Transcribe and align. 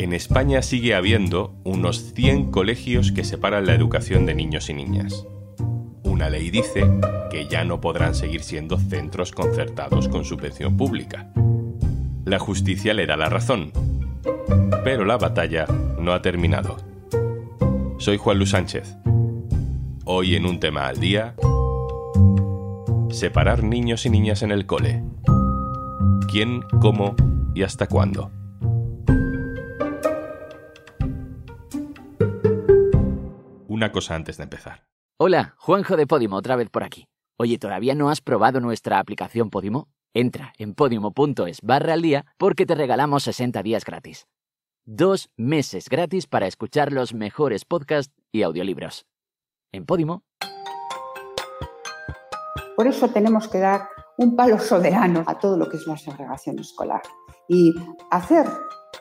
En 0.00 0.14
España 0.14 0.62
sigue 0.62 0.94
habiendo 0.94 1.54
unos 1.62 2.14
100 2.14 2.52
colegios 2.52 3.12
que 3.12 3.22
separan 3.22 3.66
la 3.66 3.74
educación 3.74 4.24
de 4.24 4.34
niños 4.34 4.70
y 4.70 4.72
niñas. 4.72 5.26
Una 6.04 6.30
ley 6.30 6.48
dice 6.48 6.90
que 7.30 7.46
ya 7.48 7.64
no 7.64 7.82
podrán 7.82 8.14
seguir 8.14 8.42
siendo 8.42 8.78
centros 8.78 9.30
concertados 9.30 10.08
con 10.08 10.24
subvención 10.24 10.78
pública. 10.78 11.30
La 12.24 12.38
justicia 12.38 12.94
le 12.94 13.04
da 13.04 13.18
la 13.18 13.28
razón, 13.28 13.72
pero 14.84 15.04
la 15.04 15.18
batalla 15.18 15.66
no 15.98 16.14
ha 16.14 16.22
terminado. 16.22 16.78
Soy 17.98 18.16
Juan 18.16 18.38
Luis 18.38 18.52
Sánchez. 18.52 18.96
Hoy 20.06 20.34
en 20.34 20.46
un 20.46 20.60
tema 20.60 20.86
al 20.86 20.98
día, 20.98 21.34
separar 23.10 23.64
niños 23.64 24.06
y 24.06 24.08
niñas 24.08 24.42
en 24.42 24.50
el 24.50 24.64
cole. 24.64 25.04
¿Quién, 26.32 26.62
cómo 26.80 27.14
y 27.54 27.64
hasta 27.64 27.86
cuándo? 27.86 28.30
Una 33.80 33.92
cosa 33.92 34.14
antes 34.14 34.36
de 34.36 34.42
empezar. 34.42 34.84
Hola, 35.16 35.54
Juanjo 35.56 35.96
de 35.96 36.06
Podimo, 36.06 36.36
otra 36.36 36.54
vez 36.54 36.68
por 36.68 36.84
aquí. 36.84 37.08
Oye, 37.38 37.56
¿todavía 37.56 37.94
no 37.94 38.10
has 38.10 38.20
probado 38.20 38.60
nuestra 38.60 38.98
aplicación 38.98 39.48
Podimo? 39.48 39.88
Entra 40.12 40.52
en 40.58 40.74
podimo.es 40.74 41.62
barra 41.62 41.94
al 41.94 42.02
día 42.02 42.26
porque 42.36 42.66
te 42.66 42.74
regalamos 42.74 43.22
60 43.22 43.62
días 43.62 43.86
gratis. 43.86 44.26
Dos 44.84 45.30
meses 45.38 45.88
gratis 45.88 46.26
para 46.26 46.46
escuchar 46.46 46.92
los 46.92 47.14
mejores 47.14 47.64
podcasts 47.64 48.12
y 48.30 48.42
audiolibros. 48.42 49.06
En 49.72 49.86
Podimo. 49.86 50.24
Por 52.76 52.86
eso 52.86 53.08
tenemos 53.08 53.48
que 53.48 53.60
dar 53.60 53.88
un 54.18 54.36
palo 54.36 54.58
soberano 54.58 55.24
a 55.26 55.38
todo 55.38 55.56
lo 55.56 55.70
que 55.70 55.78
es 55.78 55.86
la 55.86 55.96
segregación 55.96 56.58
escolar 56.58 57.00
y 57.48 57.72
hacer 58.10 58.46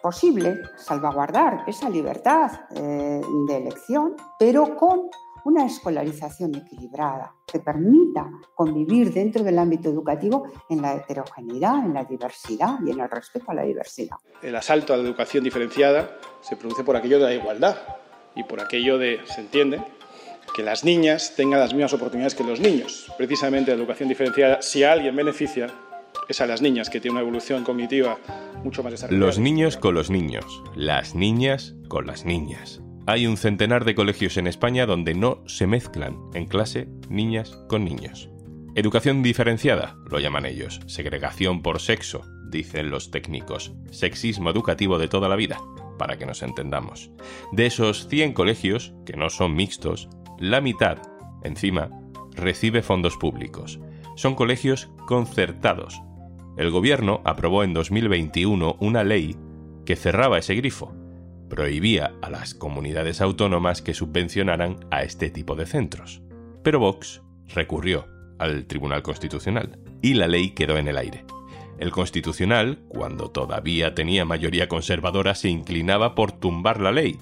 posible 0.01 0.59
salvaguardar 0.77 1.63
esa 1.67 1.89
libertad 1.89 2.51
eh, 2.75 3.21
de 3.47 3.57
elección, 3.57 4.15
pero 4.37 4.75
con 4.75 5.09
una 5.45 5.65
escolarización 5.65 6.55
equilibrada 6.55 7.33
que 7.45 7.59
permita 7.59 8.29
convivir 8.53 9.13
dentro 9.13 9.43
del 9.43 9.57
ámbito 9.57 9.89
educativo 9.89 10.43
en 10.69 10.81
la 10.81 10.95
heterogeneidad, 10.95 11.85
en 11.85 11.93
la 11.93 12.03
diversidad 12.03 12.77
y 12.85 12.91
en 12.91 12.99
el 12.99 13.09
respeto 13.09 13.51
a 13.51 13.53
la 13.53 13.63
diversidad. 13.63 14.17
El 14.41 14.55
asalto 14.55 14.93
a 14.93 14.97
la 14.97 15.03
educación 15.03 15.43
diferenciada 15.43 16.17
se 16.41 16.55
produce 16.55 16.83
por 16.83 16.95
aquello 16.95 17.19
de 17.19 17.25
la 17.25 17.33
igualdad 17.33 17.77
y 18.35 18.43
por 18.43 18.61
aquello 18.61 18.97
de, 18.97 19.21
se 19.25 19.41
entiende, 19.41 19.81
que 20.53 20.63
las 20.63 20.83
niñas 20.83 21.33
tengan 21.35 21.59
las 21.59 21.73
mismas 21.73 21.93
oportunidades 21.93 22.35
que 22.35 22.43
los 22.43 22.59
niños. 22.59 23.11
Precisamente 23.17 23.71
la 23.71 23.77
educación 23.77 24.09
diferenciada, 24.09 24.61
si 24.61 24.83
alguien 24.83 25.15
beneficia, 25.15 25.67
es 26.29 26.41
a 26.41 26.47
las 26.47 26.61
niñas, 26.61 26.89
que 26.89 27.01
tienen 27.01 27.17
una 27.17 27.21
evolución 27.21 27.63
cognitiva 27.63 28.17
mucho 28.63 28.83
más 28.83 28.91
desarrollada. 28.91 29.25
Los 29.25 29.39
niños 29.39 29.77
con 29.77 29.95
los 29.95 30.09
niños, 30.09 30.63
las 30.75 31.15
niñas 31.15 31.75
con 31.87 32.05
las 32.05 32.23
niñas. 32.23 32.81
Hay 33.07 33.25
un 33.25 33.37
centenar 33.37 33.85
de 33.85 33.95
colegios 33.95 34.37
en 34.37 34.45
España 34.45 34.85
donde 34.85 35.15
no 35.15 35.43
se 35.47 35.65
mezclan 35.65 36.17
en 36.35 36.45
clase 36.45 36.87
niñas 37.09 37.57
con 37.67 37.83
niños. 37.83 38.29
Educación 38.75 39.23
diferenciada, 39.23 39.97
lo 40.09 40.19
llaman 40.19 40.45
ellos. 40.45 40.79
Segregación 40.85 41.63
por 41.63 41.79
sexo, 41.79 42.21
dicen 42.49 42.91
los 42.91 43.09
técnicos. 43.09 43.73
Sexismo 43.89 44.51
educativo 44.51 44.99
de 44.99 45.07
toda 45.07 45.27
la 45.27 45.35
vida, 45.35 45.59
para 45.97 46.19
que 46.19 46.27
nos 46.27 46.43
entendamos. 46.43 47.09
De 47.51 47.65
esos 47.65 48.07
100 48.07 48.33
colegios, 48.33 48.93
que 49.07 49.17
no 49.17 49.31
son 49.31 49.55
mixtos, 49.55 50.07
la 50.37 50.61
mitad, 50.61 50.99
encima, 51.43 51.89
recibe 52.35 52.83
fondos 52.83 53.17
públicos. 53.17 53.79
Son 54.15 54.35
colegios 54.35 54.89
concertados. 55.07 55.99
El 56.59 56.71
gobierno 56.71 57.21
aprobó 57.23 57.63
en 57.63 57.73
2021 57.73 58.75
una 58.81 59.05
ley 59.05 59.37
que 59.85 59.95
cerraba 59.95 60.39
ese 60.39 60.55
grifo 60.55 60.93
prohibía 61.49 62.11
a 62.21 62.29
las 62.29 62.53
comunidades 62.53 63.21
autónomas 63.21 63.81
que 63.81 63.93
subvencionaran 63.93 64.75
a 64.91 65.03
este 65.03 65.29
tipo 65.29 65.55
de 65.55 65.65
centros. 65.65 66.21
Pero 66.61 66.81
Vox 66.81 67.21
recurrió 67.47 68.07
al 68.39 68.65
Tribunal 68.65 69.03
Constitucional 69.03 69.79
y 70.01 70.15
la 70.15 70.27
ley 70.27 70.49
quedó 70.49 70.77
en 70.77 70.89
el 70.89 70.97
aire. 70.97 71.23
El 71.79 71.91
Constitucional, 71.91 72.79
cuando 72.89 73.31
todavía 73.31 73.95
tenía 73.95 74.25
mayoría 74.25 74.67
conservadora, 74.67 75.35
se 75.35 75.47
inclinaba 75.47 76.13
por 76.13 76.33
tumbar 76.33 76.81
la 76.81 76.91
ley, 76.91 77.19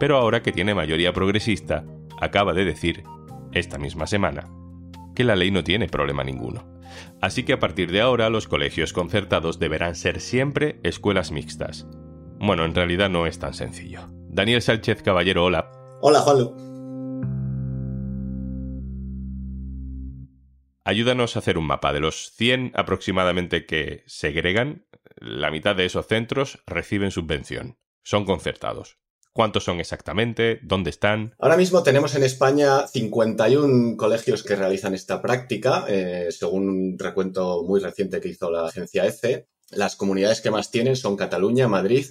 pero 0.00 0.16
ahora 0.16 0.42
que 0.42 0.50
tiene 0.50 0.74
mayoría 0.74 1.12
progresista, 1.12 1.84
acaba 2.20 2.54
de 2.54 2.64
decir, 2.64 3.04
esta 3.52 3.78
misma 3.78 4.08
semana, 4.08 4.48
que 5.14 5.22
la 5.22 5.36
ley 5.36 5.52
no 5.52 5.62
tiene 5.62 5.86
problema 5.86 6.24
ninguno. 6.24 6.79
Así 7.20 7.44
que 7.44 7.52
a 7.52 7.58
partir 7.58 7.90
de 7.90 8.00
ahora 8.00 8.30
los 8.30 8.48
colegios 8.48 8.92
concertados 8.92 9.58
deberán 9.58 9.94
ser 9.94 10.20
siempre 10.20 10.80
escuelas 10.82 11.30
mixtas, 11.32 11.86
bueno, 12.42 12.64
en 12.64 12.74
realidad 12.74 13.10
no 13.10 13.26
es 13.26 13.38
tan 13.38 13.52
sencillo. 13.52 14.08
Daniel 14.30 14.62
Sánchez 14.62 15.02
Caballero, 15.02 15.44
hola. 15.44 15.70
Hola, 16.00 16.20
Juanlu. 16.20 16.56
Ayúdanos 20.84 21.36
a 21.36 21.40
hacer 21.40 21.58
un 21.58 21.66
mapa. 21.66 21.92
De 21.92 22.00
los 22.00 22.32
100 22.32 22.72
aproximadamente 22.74 23.66
que 23.66 24.04
segregan, 24.06 24.86
la 25.16 25.50
mitad 25.50 25.76
de 25.76 25.84
esos 25.84 26.06
centros 26.06 26.62
reciben 26.66 27.10
subvención. 27.10 27.78
Son 28.02 28.24
concertados. 28.24 28.98
¿Cuántos 29.40 29.64
son 29.64 29.80
exactamente? 29.80 30.60
¿Dónde 30.62 30.90
están? 30.90 31.34
Ahora 31.38 31.56
mismo 31.56 31.82
tenemos 31.82 32.14
en 32.14 32.24
España 32.24 32.86
51 32.86 33.96
colegios 33.96 34.42
que 34.42 34.54
realizan 34.54 34.92
esta 34.92 35.22
práctica, 35.22 35.86
eh, 35.88 36.26
según 36.28 36.68
un 36.68 36.98
recuento 36.98 37.62
muy 37.62 37.80
reciente 37.80 38.20
que 38.20 38.28
hizo 38.28 38.50
la 38.50 38.66
agencia 38.66 39.06
ECE. 39.06 39.48
Las 39.70 39.96
comunidades 39.96 40.42
que 40.42 40.50
más 40.50 40.70
tienen 40.70 40.94
son 40.94 41.16
Cataluña, 41.16 41.68
Madrid 41.68 42.04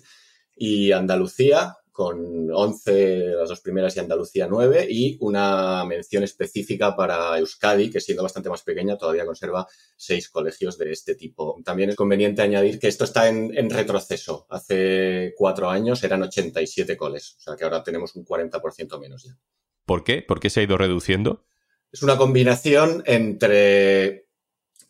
y 0.55 0.91
Andalucía, 0.91 1.77
con 1.99 2.49
11, 2.49 3.35
las 3.35 3.49
dos 3.49 3.59
primeras 3.59 3.93
y 3.93 3.99
Andalucía 3.99 4.47
9, 4.49 4.87
y 4.89 5.17
una 5.19 5.83
mención 5.83 6.23
específica 6.23 6.95
para 6.95 7.37
Euskadi, 7.37 7.89
que 7.89 7.99
siendo 7.99 8.23
bastante 8.23 8.49
más 8.49 8.63
pequeña, 8.63 8.97
todavía 8.97 9.25
conserva 9.25 9.67
seis 9.97 10.29
colegios 10.29 10.77
de 10.77 10.93
este 10.93 11.15
tipo. 11.15 11.61
También 11.65 11.89
es 11.89 11.97
conveniente 11.97 12.41
añadir 12.41 12.79
que 12.79 12.87
esto 12.87 13.03
está 13.03 13.27
en, 13.27 13.51
en 13.53 13.69
retroceso. 13.69 14.47
Hace 14.49 15.33
cuatro 15.35 15.69
años 15.69 16.01
eran 16.01 16.23
87 16.23 16.95
coles, 16.95 17.35
o 17.37 17.41
sea 17.41 17.57
que 17.57 17.65
ahora 17.65 17.83
tenemos 17.83 18.15
un 18.15 18.23
40% 18.23 18.97
menos 18.97 19.25
ya. 19.25 19.37
¿Por 19.85 20.05
qué? 20.05 20.21
¿Por 20.21 20.39
qué 20.39 20.49
se 20.49 20.61
ha 20.61 20.63
ido 20.63 20.77
reduciendo? 20.77 21.43
Es 21.91 22.01
una 22.01 22.15
combinación 22.15 23.03
entre 23.07 24.29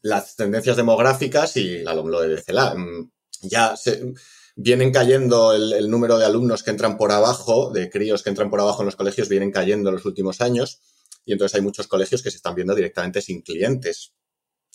las 0.03 0.36
tendencias 0.36 0.78
demográficas 0.78 1.58
y 1.58 1.80
la 1.80 1.96
LOMLOE 1.96 2.28
de 2.28 2.40
CELA. 2.40 2.76
Mm, 2.76 3.12
ya 3.41 3.76
se, 3.76 4.14
vienen 4.62 4.92
cayendo 4.92 5.53
el, 5.53 5.90
número 5.90 6.18
de 6.18 6.25
alumnos 6.25 6.64
que 6.64 6.70
entran 6.70 6.97
por 6.97 7.14
abajo, 7.14 7.72
de 7.72 7.90
críos 7.90 8.24
que 8.24 8.30
entran 8.30 8.50
por 8.50 8.59
abajo 8.59 8.81
en 8.81 8.88
los 8.88 8.97
colegios, 8.97 9.30
vienen 9.30 9.52
cayendo 9.52 9.88
en 9.88 9.96
los 9.96 10.06
últimos 10.06 10.42
años. 10.42 10.81
Y 11.24 11.31
entonces 11.31 11.56
hay 11.56 11.62
muchos 11.62 11.88
colegios 11.88 12.22
que 12.22 12.30
se 12.30 12.38
están 12.38 12.56
viendo 12.56 12.75
directamente 12.75 13.22
sin 13.22 13.42
clientes. 13.42 14.16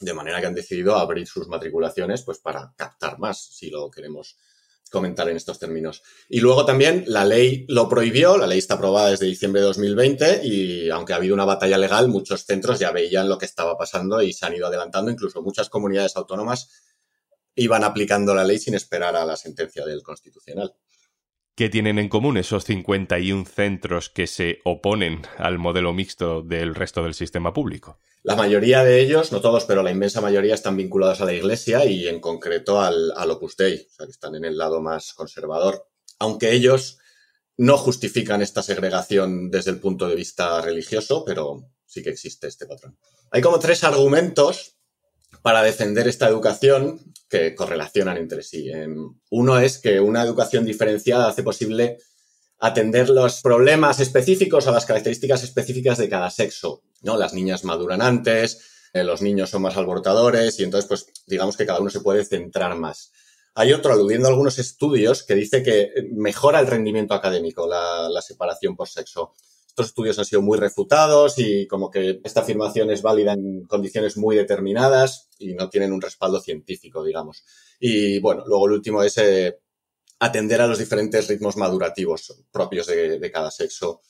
De 0.00 0.14
manera 0.14 0.40
que 0.40 0.46
han 0.46 0.54
decidido 0.54 0.96
abrir 0.96 1.26
sus 1.26 1.48
matriculaciones 1.48 2.22
pues 2.22 2.38
para 2.38 2.72
captar 2.78 3.18
más, 3.18 3.38
si 3.38 3.68
lo 3.68 3.90
queremos 3.90 4.38
comentar 4.90 5.28
en 5.28 5.36
estos 5.36 5.58
términos. 5.58 6.02
Y 6.30 6.40
luego 6.40 6.64
también 6.64 7.04
la 7.06 7.26
ley 7.26 7.66
lo 7.68 7.86
prohibió, 7.86 8.38
la 8.38 8.46
ley 8.46 8.60
está 8.60 8.74
aprobada 8.74 9.10
desde 9.10 9.26
diciembre 9.26 9.60
de 9.60 9.66
2020 9.66 10.40
y 10.44 10.88
aunque 10.88 11.12
ha 11.12 11.16
habido 11.16 11.34
una 11.34 11.44
batalla 11.44 11.76
legal, 11.76 12.08
muchos 12.08 12.46
centros 12.46 12.78
ya 12.78 12.90
veían 12.90 13.28
lo 13.28 13.36
que 13.36 13.44
estaba 13.44 13.76
pasando 13.76 14.22
y 14.22 14.32
se 14.32 14.46
han 14.46 14.54
ido 14.54 14.66
adelantando, 14.66 15.10
incluso 15.10 15.42
muchas 15.42 15.68
comunidades 15.68 16.16
autónomas 16.16 16.70
iban 17.54 17.84
aplicando 17.84 18.34
la 18.34 18.44
ley 18.44 18.58
sin 18.58 18.74
esperar 18.74 19.16
a 19.16 19.24
la 19.24 19.36
sentencia 19.36 19.84
del 19.84 20.02
Constitucional. 20.02 20.74
¿Qué 21.56 21.68
tienen 21.68 22.00
en 22.00 22.08
común 22.08 22.36
esos 22.36 22.64
51 22.64 23.44
centros 23.44 24.10
que 24.10 24.26
se 24.26 24.58
oponen 24.64 25.22
al 25.38 25.58
modelo 25.58 25.92
mixto 25.92 26.42
del 26.42 26.74
resto 26.74 27.04
del 27.04 27.14
sistema 27.14 27.52
público? 27.52 28.00
La 28.24 28.34
mayoría 28.34 28.82
de 28.82 29.00
ellos, 29.00 29.30
no 29.30 29.40
todos, 29.40 29.64
pero 29.64 29.84
la 29.84 29.92
inmensa 29.92 30.20
mayoría 30.20 30.54
están 30.54 30.76
vinculados 30.76 31.20
a 31.20 31.26
la 31.26 31.32
Iglesia 31.32 31.84
y 31.84 32.08
en 32.08 32.20
concreto 32.20 32.80
al, 32.80 33.12
Opus 33.30 33.56
Dei, 33.56 33.86
o 33.88 33.94
sea 33.94 34.06
que 34.06 34.10
están 34.10 34.34
en 34.34 34.44
el 34.44 34.58
lado 34.58 34.82
más 34.82 35.14
conservador. 35.14 35.86
Aunque 36.18 36.50
ellos 36.50 36.98
no 37.56 37.76
justifican 37.76 38.42
esta 38.42 38.64
segregación 38.64 39.48
desde 39.48 39.70
el 39.70 39.78
punto 39.78 40.08
de 40.08 40.16
vista 40.16 40.60
religioso, 40.60 41.24
pero 41.24 41.70
sí 41.86 42.02
que 42.02 42.10
existe 42.10 42.48
este 42.48 42.66
patrón. 42.66 42.98
Hay 43.30 43.42
como 43.42 43.60
tres 43.60 43.84
argumentos 43.84 44.76
para 45.42 45.62
defender 45.62 46.08
esta 46.08 46.26
educación 46.26 47.13
que 47.34 47.52
correlacionan 47.56 48.16
entre 48.16 48.44
sí. 48.44 48.70
Uno 49.30 49.58
es 49.58 49.78
que 49.78 49.98
una 49.98 50.22
educación 50.22 50.64
diferenciada 50.64 51.26
hace 51.28 51.42
posible 51.42 51.98
atender 52.60 53.10
los 53.10 53.42
problemas 53.42 53.98
específicos 53.98 54.68
o 54.68 54.70
las 54.70 54.86
características 54.86 55.42
específicas 55.42 55.98
de 55.98 56.08
cada 56.08 56.30
sexo. 56.30 56.84
¿no? 57.02 57.16
Las 57.16 57.34
niñas 57.34 57.64
maduran 57.64 58.02
antes, 58.02 58.60
eh, 58.92 59.02
los 59.02 59.20
niños 59.20 59.50
son 59.50 59.62
más 59.62 59.76
alborotadores 59.76 60.60
y 60.60 60.62
entonces, 60.62 60.86
pues, 60.86 61.06
digamos 61.26 61.56
que 61.56 61.66
cada 61.66 61.80
uno 61.80 61.90
se 61.90 62.02
puede 62.02 62.24
centrar 62.24 62.76
más. 62.76 63.10
Hay 63.56 63.72
otro, 63.72 63.92
aludiendo 63.92 64.28
a 64.28 64.30
algunos 64.30 64.60
estudios, 64.60 65.24
que 65.24 65.34
dice 65.34 65.64
que 65.64 65.90
mejora 66.12 66.60
el 66.60 66.68
rendimiento 66.68 67.14
académico 67.14 67.66
la 67.68 68.22
separación 68.22 68.76
por 68.76 68.88
sexo. 68.88 69.32
Estos 69.74 69.88
estudios 69.88 70.16
han 70.20 70.24
sido 70.24 70.40
muy 70.40 70.56
refutados 70.56 71.34
y 71.36 71.66
como 71.66 71.90
que 71.90 72.20
esta 72.22 72.42
afirmación 72.42 72.92
es 72.92 73.02
válida 73.02 73.32
en 73.32 73.64
condiciones 73.64 74.16
muy 74.16 74.36
determinadas 74.36 75.30
y 75.36 75.54
no 75.54 75.68
tienen 75.68 75.92
un 75.92 76.00
respaldo 76.00 76.38
científico, 76.38 77.02
digamos. 77.02 77.44
Y 77.80 78.20
bueno, 78.20 78.44
luego 78.46 78.68
el 78.68 78.74
último 78.74 79.02
es 79.02 79.18
eh, 79.18 79.58
atender 80.20 80.60
a 80.60 80.68
los 80.68 80.78
diferentes 80.78 81.26
ritmos 81.26 81.56
madurativos 81.56 82.40
propios 82.52 82.86
de, 82.86 83.30
cada 83.32 83.50
sexo 83.50 84.02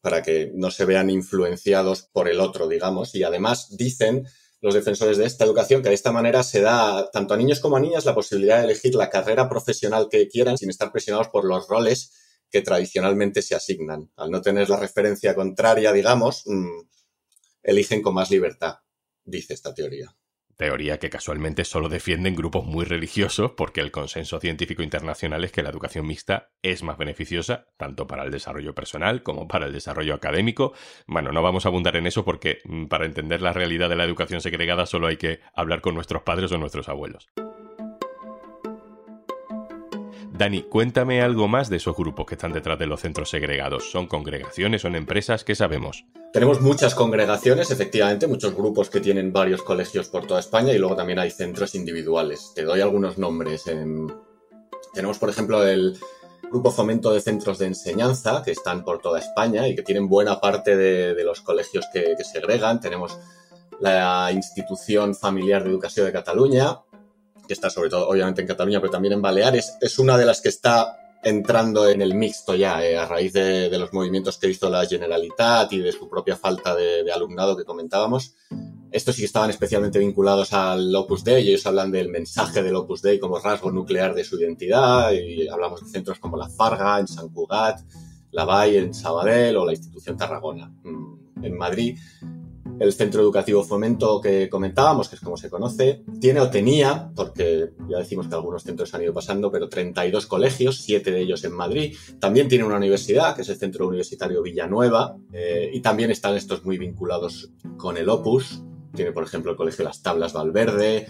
para 0.00 0.20
que 0.20 0.50
no 0.52 0.72
se 0.72 0.84
vean 0.84 1.08
influenciados 1.10 2.02
por 2.12 2.28
el 2.28 2.40
otro, 2.40 2.66
digamos. 2.66 3.14
Y 3.14 3.22
además 3.22 3.68
dicen 3.76 4.26
los 4.60 4.74
defensores 4.74 5.16
de 5.16 5.26
esta 5.26 5.44
educación 5.44 5.80
que 5.80 5.90
de 5.90 5.94
esta 5.94 6.10
manera 6.10 6.42
se 6.42 6.60
da 6.60 7.08
tanto 7.12 7.34
a 7.34 7.36
niños 7.36 7.60
como 7.60 7.76
a 7.76 7.80
niñas 7.80 8.04
la 8.04 8.16
posibilidad 8.16 8.58
de 8.58 8.64
elegir 8.64 8.96
la 8.96 9.10
carrera 9.10 9.48
profesional 9.48 10.08
que 10.10 10.26
quieran 10.26 10.58
sin 10.58 10.70
estar 10.70 10.90
presionados 10.90 11.28
por 11.28 11.44
los 11.44 11.68
roles 11.68 12.23
que 12.54 12.62
tradicionalmente 12.62 13.42
se 13.42 13.56
asignan. 13.56 14.12
Al 14.14 14.30
no 14.30 14.40
tener 14.40 14.70
la 14.70 14.78
referencia 14.78 15.34
contraria, 15.34 15.92
digamos, 15.92 16.44
mm, 16.46 16.82
eligen 17.64 18.00
con 18.00 18.14
más 18.14 18.30
libertad, 18.30 18.76
dice 19.24 19.54
esta 19.54 19.74
teoría. 19.74 20.14
Teoría 20.56 21.00
que 21.00 21.10
casualmente 21.10 21.64
solo 21.64 21.88
defienden 21.88 22.36
grupos 22.36 22.64
muy 22.64 22.84
religiosos 22.84 23.54
porque 23.56 23.80
el 23.80 23.90
consenso 23.90 24.38
científico 24.38 24.84
internacional 24.84 25.42
es 25.42 25.50
que 25.50 25.64
la 25.64 25.70
educación 25.70 26.06
mixta 26.06 26.52
es 26.62 26.84
más 26.84 26.96
beneficiosa 26.96 27.66
tanto 27.76 28.06
para 28.06 28.22
el 28.22 28.30
desarrollo 28.30 28.72
personal 28.72 29.24
como 29.24 29.48
para 29.48 29.66
el 29.66 29.72
desarrollo 29.72 30.14
académico. 30.14 30.74
Bueno, 31.08 31.32
no 31.32 31.42
vamos 31.42 31.66
a 31.66 31.70
abundar 31.70 31.96
en 31.96 32.06
eso 32.06 32.24
porque 32.24 32.58
mm, 32.66 32.84
para 32.84 33.04
entender 33.04 33.42
la 33.42 33.52
realidad 33.52 33.88
de 33.88 33.96
la 33.96 34.04
educación 34.04 34.40
segregada 34.40 34.86
solo 34.86 35.08
hay 35.08 35.16
que 35.16 35.40
hablar 35.54 35.80
con 35.80 35.96
nuestros 35.96 36.22
padres 36.22 36.52
o 36.52 36.58
nuestros 36.58 36.88
abuelos. 36.88 37.26
Dani, 40.36 40.64
cuéntame 40.64 41.22
algo 41.22 41.46
más 41.46 41.70
de 41.70 41.76
esos 41.76 41.96
grupos 41.96 42.26
que 42.26 42.34
están 42.34 42.52
detrás 42.52 42.76
de 42.76 42.88
los 42.88 43.00
centros 43.00 43.30
segregados. 43.30 43.92
¿Son 43.92 44.08
congregaciones, 44.08 44.82
son 44.82 44.96
empresas? 44.96 45.44
¿Qué 45.44 45.54
sabemos? 45.54 46.06
Tenemos 46.32 46.60
muchas 46.60 46.96
congregaciones, 46.96 47.70
efectivamente, 47.70 48.26
muchos 48.26 48.52
grupos 48.52 48.90
que 48.90 48.98
tienen 48.98 49.32
varios 49.32 49.62
colegios 49.62 50.08
por 50.08 50.26
toda 50.26 50.40
España 50.40 50.72
y 50.72 50.78
luego 50.78 50.96
también 50.96 51.20
hay 51.20 51.30
centros 51.30 51.76
individuales. 51.76 52.50
Te 52.52 52.64
doy 52.64 52.80
algunos 52.80 53.16
nombres. 53.16 53.62
Tenemos, 54.92 55.20
por 55.20 55.30
ejemplo, 55.30 55.64
el 55.64 55.96
Grupo 56.50 56.72
Fomento 56.72 57.12
de 57.12 57.20
Centros 57.20 57.60
de 57.60 57.66
Enseñanza, 57.66 58.42
que 58.44 58.50
están 58.50 58.84
por 58.84 59.00
toda 59.00 59.20
España 59.20 59.68
y 59.68 59.76
que 59.76 59.84
tienen 59.84 60.08
buena 60.08 60.40
parte 60.40 60.76
de, 60.76 61.22
los 61.22 61.42
colegios 61.42 61.86
que, 61.92 62.14
que 62.18 62.24
segregan. 62.24 62.80
Tenemos 62.80 63.16
la 63.78 64.32
Institución 64.32 65.14
Familiar 65.14 65.62
de 65.62 65.70
Educación 65.70 66.06
de 66.06 66.12
Cataluña, 66.12 66.80
que 67.46 67.54
está 67.54 67.70
sobre 67.70 67.90
todo 67.90 68.08
obviamente 68.08 68.40
en 68.40 68.46
Cataluña, 68.46 68.80
pero 68.80 68.92
también 68.92 69.14
en 69.14 69.22
Baleares, 69.22 69.76
es 69.80 69.98
una 69.98 70.16
de 70.16 70.26
las 70.26 70.40
que 70.40 70.48
está 70.48 70.98
entrando 71.24 71.88
en 71.88 72.02
el 72.02 72.14
mixto 72.14 72.54
ya, 72.54 72.84
eh, 72.84 72.96
a 72.96 73.06
raíz 73.06 73.32
de, 73.32 73.76
los 73.78 73.92
movimientos 73.92 74.38
que 74.38 74.50
hizo 74.50 74.68
la 74.68 74.86
Generalitat 74.86 75.72
y 75.72 75.78
de 75.78 75.90
su 75.90 76.08
propia 76.08 76.36
falta 76.36 76.74
de, 76.74 77.10
alumnado 77.10 77.56
que 77.56 77.64
comentábamos. 77.64 78.34
Estos 78.92 79.16
sí 79.16 79.22
que 79.22 79.26
estaban 79.26 79.50
especialmente 79.50 79.98
vinculados 79.98 80.52
al 80.52 80.94
Opus 80.94 81.24
Dei 81.24 81.48
ellos 81.48 81.66
hablan 81.66 81.90
del 81.90 82.10
mensaje 82.10 82.62
del 82.62 82.76
Opus 82.76 83.02
Dei 83.02 83.18
como 83.18 83.40
rasgo 83.40 83.72
nuclear 83.72 84.14
de 84.14 84.22
su 84.22 84.38
identidad 84.38 85.10
y 85.12 85.48
hablamos 85.48 85.82
de 85.82 85.90
centros 85.90 86.20
como 86.20 86.36
la 86.36 86.48
Farga 86.48 87.00
en 87.00 87.08
San 87.08 87.30
Cugat, 87.30 87.80
la 88.30 88.44
Valle 88.44 88.78
en 88.78 88.94
Sabadell 88.94 89.56
o 89.56 89.64
la 89.64 89.72
institución 89.72 90.16
Tarragona 90.16 90.72
mm, 90.84 91.44
en 91.44 91.56
Madrid 91.56 91.98
el 92.78 92.92
centro 92.92 93.22
educativo 93.22 93.62
Fomento 93.62 94.20
que 94.20 94.48
comentábamos, 94.48 95.08
que 95.08 95.16
es 95.16 95.20
como 95.20 95.36
se 95.36 95.50
conoce, 95.50 96.02
tiene 96.20 96.40
o 96.40 96.50
tenía, 96.50 97.10
porque 97.14 97.70
ya 97.88 97.98
decimos 97.98 98.28
que 98.28 98.34
algunos 98.34 98.62
centros 98.62 98.92
han 98.94 99.02
ido 99.02 99.12
pasando, 99.12 99.50
pero 99.50 99.68
32 99.68 100.26
colegios, 100.26 100.82
7 100.82 101.10
de 101.10 101.20
ellos 101.20 101.44
en 101.44 101.52
Madrid. 101.52 101.96
También 102.18 102.48
tiene 102.48 102.64
una 102.64 102.76
universidad, 102.76 103.34
que 103.34 103.42
es 103.42 103.48
el 103.48 103.56
Centro 103.56 103.86
Universitario 103.86 104.42
Villanueva, 104.42 105.16
eh, 105.32 105.70
y 105.72 105.80
también 105.80 106.10
están 106.10 106.34
estos 106.34 106.64
muy 106.64 106.78
vinculados 106.78 107.52
con 107.76 107.96
el 107.96 108.08
Opus. 108.08 108.62
Tiene, 108.94 109.12
por 109.12 109.24
ejemplo, 109.24 109.50
el 109.50 109.56
Colegio 109.56 109.84
Las 109.84 110.02
Tablas 110.02 110.32
Valverde, 110.32 111.06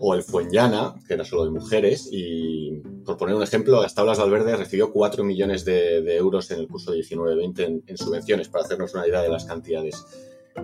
o 0.00 0.14
el 0.14 0.22
Fuenllana, 0.22 0.94
que 1.06 1.14
era 1.14 1.24
solo 1.24 1.44
de 1.44 1.50
mujeres, 1.50 2.08
y 2.12 2.82
por 3.04 3.16
poner 3.16 3.34
un 3.34 3.42
ejemplo, 3.42 3.80
Las 3.80 3.94
Tablas 3.94 4.18
Valverde 4.18 4.56
recibió 4.56 4.92
4 4.92 5.24
millones 5.24 5.64
de, 5.64 6.16
euros 6.16 6.50
en 6.50 6.60
el 6.60 6.68
curso 6.68 6.94
19-20 6.94 7.82
en 7.86 7.96
subvenciones, 7.98 8.48
para 8.48 8.64
hacernos 8.64 8.94
una 8.94 9.06
idea 9.06 9.22
de 9.22 9.30
las 9.30 9.44
cantidades 9.44 10.04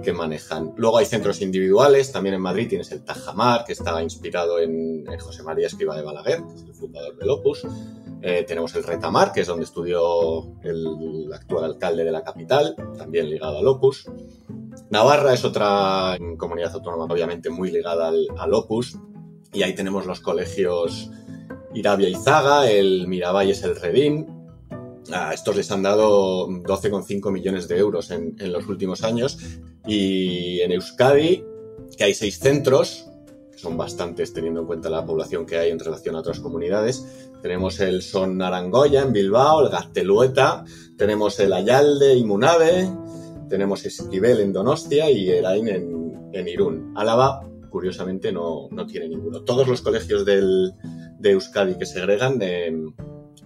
que 0.02 0.12
manejan. 0.12 0.72
Luego 0.76 0.98
hay 0.98 1.06
centros 1.06 1.40
individuales, 1.40 2.12
también 2.12 2.34
en 2.34 2.40
Madrid 2.40 2.68
tienes 2.68 2.90
el 2.92 3.04
Tajamar, 3.04 3.64
que 3.64 3.72
está 3.72 4.02
inspirado 4.02 4.58
en, 4.58 5.04
José 5.18 5.42
María 5.42 5.66
Escriba 5.66 5.96
de 5.96 6.02
Balaguer, 6.02 6.42
que 6.42 6.54
es 6.54 6.62
el 6.62 6.74
fundador 6.74 7.16
del 7.16 7.30
Opus. 7.30 7.66
Eh, 8.22 8.44
tenemos 8.46 8.74
el 8.74 8.84
Retamar, 8.84 9.32
que 9.32 9.42
es 9.42 9.46
donde 9.46 9.64
estudió 9.64 10.58
el 10.62 11.30
actual 11.32 11.64
alcalde 11.64 12.04
de 12.04 12.12
la 12.12 12.22
capital, 12.22 12.74
también 12.96 13.28
ligado 13.28 13.58
al 13.58 13.66
Opus. 13.66 14.06
Navarra 14.90 15.34
es 15.34 15.44
otra 15.44 16.16
comunidad 16.38 16.74
autónoma, 16.74 17.04
obviamente 17.04 17.50
muy 17.50 17.70
ligada 17.70 18.08
al, 18.08 18.54
Opus. 18.54 18.98
Y 19.52 19.62
ahí 19.62 19.74
tenemos 19.74 20.06
los 20.06 20.20
colegios 20.20 21.10
Irabia 21.74 22.08
y 22.08 22.14
Zaga, 22.14 22.70
el 22.70 23.06
Miravalle 23.06 23.52
es 23.52 23.62
el 23.62 23.76
Redín, 23.76 24.34
a 25.12 25.34
estos 25.34 25.56
les 25.56 25.70
han 25.70 25.82
dado 25.82 26.48
12,5 26.48 27.30
millones 27.30 27.68
de 27.68 27.78
euros 27.78 28.10
en, 28.10 28.36
los 28.52 28.66
últimos 28.66 29.04
años. 29.04 29.38
Y 29.86 30.60
en 30.60 30.72
Euskadi, 30.72 31.44
que 31.96 32.04
hay 32.04 32.14
seis 32.14 32.38
centros, 32.38 33.10
que 33.52 33.58
son 33.58 33.76
bastantes 33.76 34.32
teniendo 34.32 34.60
en 34.60 34.66
cuenta 34.66 34.90
la 34.90 35.04
población 35.04 35.46
que 35.46 35.58
hay 35.58 35.70
en 35.70 35.78
relación 35.78 36.16
a 36.16 36.20
otras 36.20 36.40
comunidades. 36.40 37.04
Tenemos 37.42 37.80
el 37.80 38.02
Son 38.02 38.38
Narangoya 38.38 39.02
en 39.02 39.12
Bilbao, 39.12 39.64
el 39.64 39.70
Gaztelueta, 39.70 40.64
tenemos 40.96 41.38
el 41.40 41.52
Ayalde 41.52 42.14
y 42.14 42.24
Munave, 42.24 42.90
tenemos 43.48 43.84
Esquivel 43.84 44.40
en 44.40 44.52
Donostia 44.52 45.10
y 45.10 45.28
Erain 45.28 45.68
en, 45.68 46.30
en 46.32 46.48
Irún. 46.48 46.92
Álava, 46.96 47.46
curiosamente, 47.70 48.32
no, 48.32 48.68
tiene 48.86 49.08
ninguno. 49.08 49.42
Todos 49.42 49.68
los 49.68 49.82
colegios 49.82 50.24
de 50.24 50.72
Euskadi 51.22 51.76
que 51.76 51.86
segregan 51.86 52.38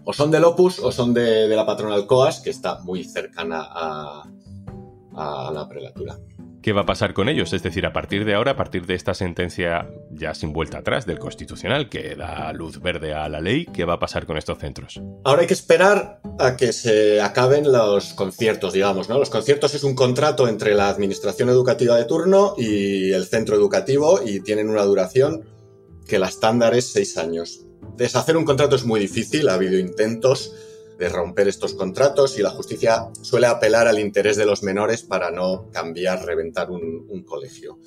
o 0.04 0.12
son 0.14 0.30
del 0.30 0.44
Opus 0.44 0.78
o 0.78 0.90
son 0.90 1.12
de, 1.12 1.48
la 1.48 1.66
patronal 1.66 2.06
COAS, 2.06 2.40
que 2.40 2.48
está 2.48 2.78
muy 2.80 3.04
cercana 3.04 3.66
a, 3.68 4.22
a 5.18 5.50
la 5.52 5.68
prelatura. 5.68 6.18
¿Qué 6.62 6.72
va 6.72 6.82
a 6.82 6.86
pasar 6.86 7.14
con 7.14 7.28
ellos? 7.28 7.52
Es 7.52 7.62
decir, 7.62 7.86
a 7.86 7.92
partir 7.92 8.24
de 8.24 8.34
ahora, 8.34 8.52
a 8.52 8.56
partir 8.56 8.84
de 8.84 8.94
esta 8.94 9.14
sentencia 9.14 9.88
ya 10.10 10.34
sin 10.34 10.52
vuelta 10.52 10.78
atrás 10.78 11.06
del 11.06 11.18
Constitucional 11.18 11.88
que 11.88 12.16
da 12.16 12.52
luz 12.52 12.80
verde 12.80 13.14
a 13.14 13.28
la 13.28 13.40
ley, 13.40 13.64
¿qué 13.66 13.84
va 13.84 13.94
a 13.94 13.98
pasar 13.98 14.26
con 14.26 14.36
estos 14.36 14.58
centros? 14.58 15.00
Ahora 15.24 15.42
hay 15.42 15.46
que 15.46 15.54
esperar 15.54 16.20
a 16.40 16.56
que 16.56 16.72
se 16.72 17.20
acaben 17.20 17.70
los 17.70 18.12
conciertos, 18.14 18.72
digamos, 18.72 19.08
¿no? 19.08 19.18
Los 19.18 19.30
conciertos 19.30 19.74
es 19.74 19.84
un 19.84 19.94
contrato 19.94 20.48
entre 20.48 20.74
la 20.74 20.88
administración 20.88 21.48
educativa 21.48 21.96
de 21.96 22.04
turno 22.04 22.54
y 22.58 23.12
el 23.12 23.24
centro 23.24 23.54
educativo 23.54 24.20
y 24.24 24.40
tienen 24.40 24.68
una 24.68 24.82
duración 24.82 25.44
que 26.08 26.18
la 26.18 26.26
estándar 26.26 26.74
es 26.74 26.92
seis 26.92 27.16
años. 27.18 27.60
Deshacer 27.96 28.36
un 28.36 28.44
contrato 28.44 28.74
es 28.74 28.84
muy 28.84 28.98
difícil, 28.98 29.48
ha 29.48 29.54
habido 29.54 29.78
intentos 29.78 30.52
de 30.98 31.08
romper 31.08 31.46
estos 31.46 31.74
contratos 31.74 32.38
y 32.38 32.42
la 32.42 32.50
justicia 32.50 33.08
suele 33.22 33.46
apelar 33.46 33.86
al 33.86 34.00
interés 34.00 34.36
de 34.36 34.44
los 34.44 34.62
menores 34.64 35.02
para 35.04 35.30
no 35.30 35.70
cambiar, 35.72 36.24
reventar 36.26 36.70
un, 36.70 37.24
colegio. 37.24 37.78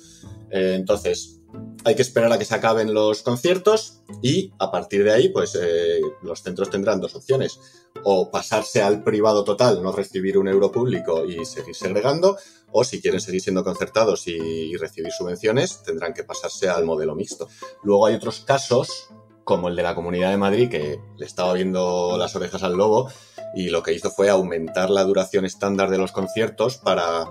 Eh, 0.50 0.74
entonces, 0.76 1.40
hay 1.84 1.94
que 1.94 2.02
esperar 2.02 2.32
a 2.32 2.38
que 2.38 2.44
se 2.44 2.54
acaben 2.54 2.94
los 2.94 3.22
conciertos 3.22 4.02
y 4.22 4.52
a 4.58 4.70
partir 4.70 5.04
de 5.04 5.12
ahí, 5.12 5.28
pues 5.28 5.58
eh, 5.60 6.00
los 6.22 6.42
centros 6.42 6.70
tendrán 6.70 7.00
dos 7.00 7.14
opciones. 7.14 7.60
O 8.04 8.30
pasarse 8.30 8.80
al 8.82 9.04
privado 9.04 9.44
total, 9.44 9.82
no 9.82 9.92
recibir 9.92 10.38
un 10.38 10.48
euro 10.48 10.72
público 10.72 11.26
y 11.26 11.44
seguir 11.44 11.74
segregando, 11.74 12.38
o 12.72 12.82
si 12.84 13.02
quieren 13.02 13.20
seguir 13.20 13.42
siendo 13.42 13.62
concertados 13.62 14.26
y 14.26 14.74
recibir 14.76 15.12
subvenciones, 15.12 15.82
tendrán 15.82 16.14
que 16.14 16.24
pasarse 16.24 16.68
al 16.68 16.86
modelo 16.86 17.14
mixto. 17.14 17.48
Luego 17.82 18.06
hay 18.06 18.14
otros 18.14 18.40
casos 18.40 19.10
como 19.44 19.68
el 19.68 19.76
de 19.76 19.82
la 19.82 19.94
Comunidad 19.94 20.30
de 20.30 20.36
Madrid, 20.36 20.70
que 20.70 21.00
le 21.16 21.26
estaba 21.26 21.52
viendo 21.54 22.16
las 22.18 22.34
orejas 22.36 22.62
al 22.62 22.74
lobo 22.76 23.10
y 23.54 23.68
lo 23.68 23.82
que 23.82 23.92
hizo 23.92 24.10
fue 24.10 24.30
aumentar 24.30 24.90
la 24.90 25.04
duración 25.04 25.44
estándar 25.44 25.90
de 25.90 25.98
los 25.98 26.12
conciertos 26.12 26.78
para, 26.78 27.30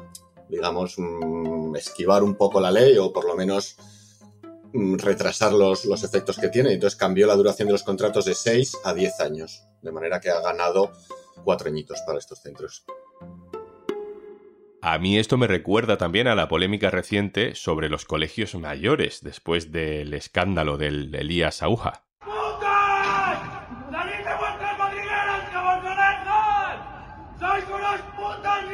digamos, 0.50 0.96
mm, 0.98 1.76
esquivar 1.76 2.24
un 2.24 2.36
poco 2.36 2.60
la 2.60 2.72
ley 2.72 2.98
o 2.98 3.12
por 3.12 3.26
lo 3.26 3.36
menos 3.36 3.78
mm, 4.74 4.98
retrasar 4.98 5.54
los, 5.54 5.86
los 5.86 6.04
efectos 6.04 6.38
que 6.38 6.50
tiene. 6.50 6.74
Entonces 6.74 6.98
cambió 6.98 7.28
la 7.28 7.36
duración 7.36 7.68
de 7.68 7.74
los 7.74 7.84
contratos 7.84 8.26
de 8.26 8.36
6 8.36 8.78
a 8.84 8.94
10 8.94 9.20
años, 9.22 9.64
de 9.82 9.92
manera 9.92 10.20
que 10.20 10.30
ha 10.30 10.42
ganado 10.42 10.92
cuatro 11.44 11.70
añitos 11.70 12.02
para 12.06 12.20
estos 12.20 12.40
centros. 12.40 12.86
A 14.84 14.98
mí 14.98 15.20
esto 15.20 15.38
me 15.38 15.46
recuerda 15.46 15.98
también 15.98 16.28
a 16.28 16.34
la 16.34 16.48
polémica 16.48 16.90
reciente 16.90 17.54
sobre 17.54 17.88
los 17.88 18.06
colegios 18.06 18.56
mayores 18.56 19.22
después 19.22 19.72
del 19.72 20.12
escándalo 20.16 20.78
del 20.78 21.14
Elías 21.14 21.62
Aúja. 21.62 22.02
¡Sois 27.40 27.66
unos 27.70 28.02
putos 28.16 28.66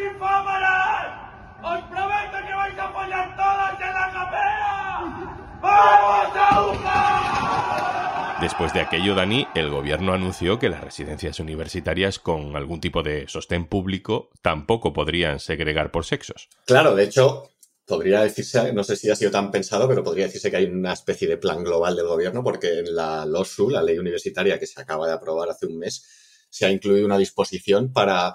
¡Os 1.64 1.82
prometo 1.82 2.38
que 2.48 2.54
vais 2.56 2.80
a 2.80 2.86
apoyar 2.86 3.36
todas 3.36 3.82
en 3.82 3.94
la 3.94 4.12
capela! 4.14 5.02
¡Vamos, 5.62 6.38
Aúja! 6.52 7.08
Después 8.48 8.72
de 8.74 8.80
aquello, 8.80 9.14
Dani, 9.14 9.46
el 9.56 9.70
gobierno 9.70 10.14
anunció 10.14 10.58
que 10.58 10.70
las 10.70 10.82
residencias 10.82 11.42
universitarias 11.42 12.18
con 12.18 12.56
algún 12.56 12.80
tipo 12.80 13.04
de 13.04 13.28
sostén 13.28 13.68
público 13.68 14.30
tampoco 14.42 14.94
podrían 14.94 15.42
segregar 15.42 15.92
por 15.92 16.06
sexos. 16.06 16.48
Claro, 16.66 16.96
de 16.96 17.04
hecho, 17.04 17.52
podría 17.86 18.22
decirse, 18.22 18.72
no 18.72 18.86
sé 18.86 18.96
si 18.96 19.10
ha 19.10 19.18
sido 19.18 19.32
tan 19.32 19.52
pensado, 19.52 19.86
pero 19.90 20.02
podría 20.02 20.28
decirse 20.28 20.50
que 20.50 20.56
hay 20.56 20.64
una 20.64 20.94
especie 20.94 21.28
de 21.28 21.36
plan 21.36 21.62
global 21.62 21.98
del 21.98 22.08
gobierno, 22.08 22.42
porque 22.42 22.80
en 22.80 22.96
la 22.96 23.26
LOSU, 23.26 23.70
la 23.70 23.84
ley 23.84 23.98
universitaria 23.98 24.58
que 24.58 24.66
se 24.66 24.80
acaba 24.80 25.08
de 25.08 25.14
aprobar 25.14 25.50
hace 25.50 25.66
un 25.66 25.78
mes, 25.78 26.08
se 26.50 26.66
ha 26.66 26.72
incluido 26.72 27.06
una 27.06 27.18
disposición 27.18 27.92
para, 27.92 28.34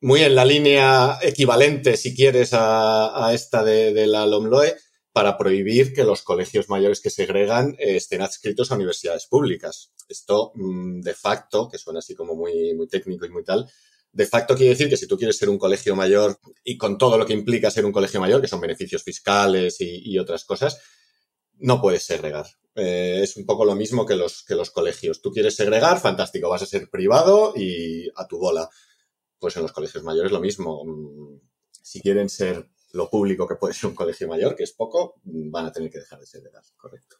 muy 0.00 0.22
en 0.22 0.36
la 0.36 0.46
línea 0.46 1.18
equivalente, 1.20 1.98
si 1.98 2.16
quieres, 2.16 2.52
a, 2.54 3.30
esta 3.34 3.62
de, 3.62 4.06
la 4.06 4.24
LOMLOE, 4.24 4.74
para 5.12 5.36
prohibir 5.36 5.92
que 5.92 6.04
los 6.04 6.22
colegios 6.22 6.68
mayores 6.68 7.00
que 7.00 7.10
segregan 7.10 7.74
eh, 7.78 7.96
estén 7.96 8.22
adscritos 8.22 8.70
a 8.70 8.76
universidades 8.76 9.26
públicas. 9.26 9.92
Esto, 10.08 10.52
mm, 10.54 11.00
de 11.00 11.14
facto, 11.14 11.68
que 11.68 11.78
suena 11.78 11.98
así 11.98 12.14
como 12.14 12.34
muy, 12.36 12.74
muy 12.74 12.86
técnico 12.86 13.26
y 13.26 13.30
muy 13.30 13.42
tal, 13.42 13.68
de 14.12 14.26
facto 14.26 14.56
quiere 14.56 14.70
decir 14.70 14.88
que 14.88 14.96
si 14.96 15.06
tú 15.06 15.16
quieres 15.16 15.36
ser 15.36 15.48
un 15.48 15.58
colegio 15.58 15.94
mayor 15.94 16.38
y 16.64 16.76
con 16.76 16.98
todo 16.98 17.16
lo 17.16 17.26
que 17.26 17.32
implica 17.32 17.70
ser 17.70 17.86
un 17.86 17.92
colegio 17.92 18.20
mayor, 18.20 18.40
que 18.40 18.48
son 18.48 18.60
beneficios 18.60 19.02
fiscales 19.02 19.76
y, 19.80 20.18
otras 20.18 20.44
cosas, 20.44 20.80
no 21.58 21.80
puedes 21.80 22.02
segregar. 22.02 22.46
Eh, 22.74 23.20
es 23.22 23.36
un 23.36 23.46
poco 23.46 23.64
lo 23.64 23.74
mismo 23.74 24.06
que 24.06 24.16
los, 24.16 24.42
que 24.44 24.54
los 24.54 24.70
colegios. 24.70 25.20
Tú 25.20 25.30
quieres 25.32 25.54
segregar, 25.54 26.00
fantástico, 26.00 26.48
vas 26.48 26.62
a 26.62 26.66
ser 26.66 26.88
privado 26.90 27.52
y 27.56 28.08
a 28.16 28.26
tu 28.26 28.38
bola. 28.38 28.68
Pues 29.38 29.56
en 29.56 29.62
los 29.62 29.72
colegios 29.72 30.02
mayores 30.02 30.32
lo 30.32 30.40
mismo. 30.40 30.84
Mm, 30.84 31.40
si 31.82 32.00
quieren 32.00 32.28
ser 32.28 32.68
lo 32.92 33.08
público 33.08 33.46
que 33.46 33.56
puede 33.56 33.74
ser 33.74 33.90
un 33.90 33.96
colegio 33.96 34.28
mayor, 34.28 34.56
que 34.56 34.64
es 34.64 34.72
poco, 34.72 35.14
van 35.24 35.66
a 35.66 35.72
tener 35.72 35.90
que 35.90 35.98
dejar 35.98 36.18
de 36.18 36.26
segregar, 36.26 36.62
correcto. 36.76 37.16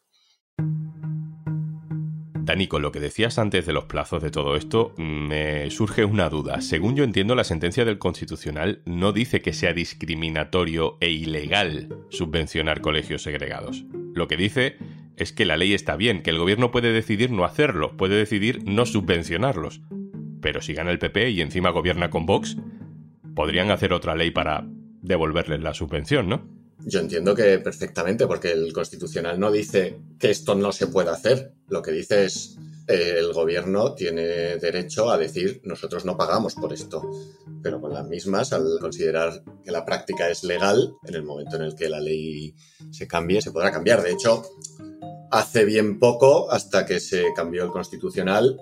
Dani, 2.43 2.67
con 2.67 2.83
lo 2.83 2.91
que 2.91 2.99
decías 2.99 3.39
antes 3.39 3.65
de 3.65 3.73
los 3.73 3.85
plazos 3.85 4.23
de 4.23 4.33
todo 4.33 4.57
esto, 4.57 4.93
me 4.97 5.71
surge 5.71 6.05
una 6.05 6.29
duda. 6.29 6.61
Según 6.63 6.97
yo 6.97 7.05
entiendo, 7.05 7.37
la 7.37 7.45
sentencia 7.45 7.85
del 7.85 7.99
Constitucional 7.99 8.83
no 8.87 9.13
dice 9.13 9.41
que 9.41 9.53
sea 9.53 9.73
discriminatorio 9.73 10.97
e 11.01 11.11
ilegal 11.11 11.89
subvencionar 12.09 12.81
colegios 12.81 13.23
segregados. 13.23 13.85
Lo 14.15 14.27
que 14.27 14.37
dice 14.37 14.79
es 15.17 15.33
que 15.33 15.45
la 15.45 15.57
ley 15.57 15.75
está 15.75 15.95
bien, 15.95 16.23
que 16.23 16.31
el 16.31 16.39
gobierno 16.39 16.73
puede 16.73 16.93
decidir 16.93 17.31
no 17.31 17.45
hacerlo, 17.45 17.97
puede 17.97 18.17
decidir 18.17 18.65
no 18.65 18.85
subvencionarlos. 18.85 19.83
Pero 20.41 20.61
si 20.61 20.75
gana 20.75 20.91
el 20.91 20.99
PP 20.99 21.31
y 21.31 21.43
encima 21.43 21.71
gobierna 21.71 22.11
con 22.11 22.27
Vox, 22.27 22.57
podrían 23.37 23.71
hacer 23.71 23.93
otra 23.93 24.17
ley 24.17 24.33
para 24.33 24.67
devolverles 25.03 25.61
la 25.61 25.75
subvención, 25.75 26.29
¿no? 26.29 26.61
Yo 26.85 27.01
entiendo 27.01 27.35
que 27.35 27.59
perfectamente, 27.59 28.27
porque 28.27 28.53
el 28.53 28.73
Constitucional 28.73 29.39
no 29.39 29.51
dice 29.51 30.01
que 30.19 30.31
esto 30.31 30.55
no 30.55 30.73
se 30.73 30.87
pueda 30.87 31.13
hacer. 31.13 31.53
Lo 31.69 31.83
que 31.83 31.91
dice 31.91 32.25
es 32.25 32.57
eh, 32.89 33.17
el 33.19 33.33
gobierno 33.33 33.95
tiene 33.95 34.57
derecho 34.57 35.11
a 35.11 35.19
decir 35.19 35.61
nosotros 35.65 36.05
no 36.05 36.17
pagamos 36.17 36.55
por 36.55 36.73
esto. 36.73 37.03
Pero 37.63 37.81
con 37.81 37.93
las 37.93 38.09
mismas, 38.09 38.53
al 38.53 38.79
considerar 38.81 39.43
que 39.63 39.71
la 39.71 39.85
práctica 39.85 40.29
es 40.31 40.43
legal, 40.43 40.95
en 41.07 41.15
el 41.15 41.23
momento 41.23 41.57
en 41.57 41.63
el 41.63 41.75
que 41.75 41.89
la 41.89 42.01
ley 42.01 42.55
se 42.91 43.07
cambie, 43.07 43.43
se 43.43 43.53
podrá 43.53 43.71
cambiar. 43.71 44.03
De 44.03 44.13
hecho, 44.13 44.43
hace 45.31 45.65
bien 45.65 45.99
poco, 45.99 46.51
hasta 46.51 46.87
que 46.87 46.99
se 46.99 47.27
cambió 47.35 47.65
el 47.65 47.71
Constitucional, 47.71 48.59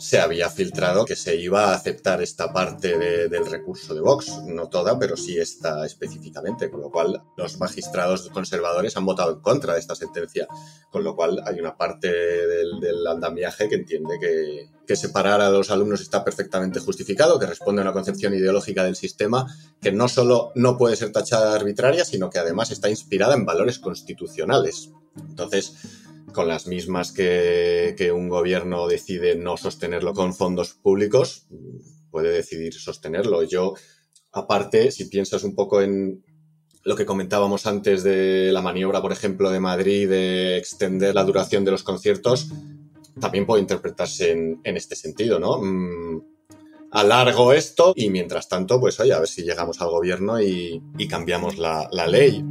se 0.00 0.18
había 0.18 0.48
filtrado 0.48 1.04
que 1.04 1.14
se 1.14 1.36
iba 1.36 1.66
a 1.66 1.74
aceptar 1.74 2.22
esta 2.22 2.52
parte 2.52 3.28
del 3.28 3.46
recurso 3.46 3.94
de 3.94 4.00
Vox, 4.00 4.32
no 4.46 4.70
toda, 4.70 4.98
pero 4.98 5.14
sí 5.14 5.38
esta 5.38 5.84
específicamente, 5.84 6.70
con 6.70 6.80
lo 6.80 6.90
cual 6.90 7.22
los 7.36 7.58
magistrados 7.58 8.30
conservadores 8.30 8.96
han 8.96 9.04
votado 9.04 9.32
en 9.32 9.40
contra 9.40 9.74
de 9.74 9.80
esta 9.80 9.94
sentencia, 9.94 10.48
con 10.90 11.04
lo 11.04 11.14
cual 11.14 11.42
hay 11.46 11.60
una 11.60 11.76
parte 11.76 12.08
del, 12.10 13.06
andamiaje 13.06 13.68
que 13.68 13.74
entiende 13.74 14.18
que, 14.18 14.70
que 14.86 14.96
separar 14.96 15.40
a 15.40 15.50
los 15.50 15.70
alumnos 15.70 16.00
está 16.00 16.24
perfectamente 16.24 16.80
justificado, 16.80 17.38
que 17.38 17.46
responde 17.46 17.82
a 17.82 17.84
una 17.84 17.92
concepción 17.92 18.32
ideológica 18.32 18.84
del 18.84 18.96
sistema 18.96 19.46
que 19.82 19.92
no 19.92 20.08
solo 20.08 20.52
no 20.54 20.78
puede 20.78 20.96
ser 20.96 21.12
tachada 21.12 21.50
de 21.50 21.56
arbitraria, 21.56 22.04
sino 22.04 22.30
que 22.30 22.38
además 22.38 22.70
está 22.70 22.88
inspirada 22.88 23.34
en 23.34 23.44
valores 23.44 23.78
constitucionales. 23.78 24.90
Entonces, 25.16 25.74
con 26.32 26.48
las 26.48 26.66
mismas 26.66 27.12
que, 27.12 28.12
un 28.14 28.28
gobierno 28.28 28.88
decide 28.88 29.36
no 29.36 29.56
sostenerlo 29.56 30.14
con 30.14 30.34
fondos 30.34 30.74
públicos, 30.74 31.46
puede 32.10 32.30
decidir 32.30 32.74
sostenerlo. 32.74 33.42
Yo, 33.42 33.74
aparte, 34.32 34.90
si 34.90 35.06
piensas 35.06 35.44
un 35.44 35.54
poco 35.54 35.82
en 35.82 36.24
lo 36.84 36.96
que 36.96 37.06
comentábamos 37.06 37.66
antes 37.66 38.02
de 38.02 38.50
la 38.52 38.62
maniobra, 38.62 39.02
por 39.02 39.12
ejemplo, 39.12 39.50
de 39.50 39.60
Madrid 39.60 40.08
de 40.08 40.56
extender 40.56 41.14
la 41.14 41.24
duración 41.24 41.64
de 41.64 41.70
los 41.72 41.82
conciertos, 41.82 42.50
también 43.20 43.46
puede 43.46 43.62
interpretarse 43.62 44.30
en, 44.30 44.60
este 44.64 44.96
sentido, 44.96 45.38
¿no? 45.38 45.58
Mm, 45.60 46.22
alargo 46.90 47.52
esto 47.52 47.92
y 47.94 48.10
mientras 48.10 48.48
tanto, 48.48 48.80
pues 48.80 48.98
oye, 49.00 49.12
a 49.12 49.18
ver 49.18 49.28
si 49.28 49.42
llegamos 49.42 49.80
al 49.80 49.90
gobierno 49.90 50.40
y, 50.40 50.82
cambiamos 51.08 51.58
la, 51.58 51.88
la 51.92 52.06
ley. 52.06 52.42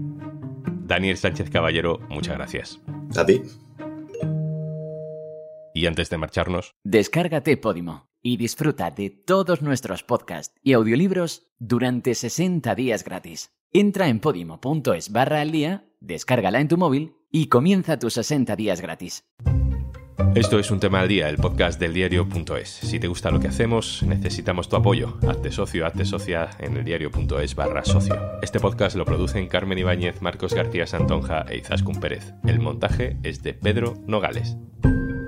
Daniel 0.86 1.18
Sánchez 1.18 1.50
Caballero, 1.50 2.00
muchas 2.10 2.36
gracias. 2.36 2.80
A 3.16 3.26
ti. 3.26 3.42
Y 5.74 5.86
antes 5.86 6.10
de 6.10 6.18
marcharnos, 6.18 6.76
descárgate 6.84 7.58
Podimo 7.58 8.10
y 8.22 8.38
disfruta 8.38 8.92
de 8.92 9.10
todos 9.10 9.62
nuestros 9.62 10.04
podcasts 10.04 10.54
y 10.64 10.74
audiolibros 10.74 11.48
durante 11.58 12.16
60 12.16 12.76
días 12.76 13.04
gratis. 13.04 13.52
Entra 13.72 14.08
en 14.08 14.20
podimo.es 14.20 15.12
barra 15.12 15.42
al 15.42 15.52
día, 15.52 15.86
descárgala 16.00 16.60
en 16.60 16.68
tu 16.68 16.78
móvil 16.78 17.16
y 17.32 17.48
comienza 17.48 18.00
tus 18.00 18.14
60 18.14 18.56
días 18.56 18.82
gratis. 18.82 19.26
Esto 20.36 20.60
es 20.60 20.70
un 20.70 20.80
tema 20.80 21.02
al 21.02 21.08
día, 21.08 21.28
el 21.28 21.38
podcast 21.38 21.80
del 21.80 21.94
diario.es. 21.94 22.70
Si 22.70 23.00
te 23.00 23.08
gusta 23.08 23.32
lo 23.32 23.40
que 23.40 23.48
hacemos, 23.48 24.04
necesitamos 24.04 24.70
tu 24.70 24.76
apoyo. 24.76 25.18
Hazte 25.28 25.52
socio, 25.52 25.88
hazte 25.88 26.06
socia 26.06 26.52
en 26.60 26.78
el 26.78 26.86
diario.es 26.86 27.56
barra 27.56 27.84
socio. 27.84 28.16
Este 28.42 28.60
podcast 28.60 28.96
lo 28.96 29.06
producen 29.06 29.48
Carmen 29.48 29.80
Ibáñez, 29.80 30.22
Marcos 30.22 30.54
García 30.54 30.86
Santonja 30.86 31.46
e 31.50 31.58
Izaskun 31.58 32.00
Pérez. 32.00 32.34
El 32.46 32.60
montaje 32.60 33.18
es 33.24 33.42
de 33.42 33.54
Pedro 33.54 33.96
Nogales. 34.06 34.56